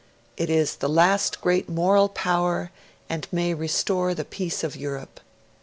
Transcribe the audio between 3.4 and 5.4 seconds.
restore the peace of Europe.'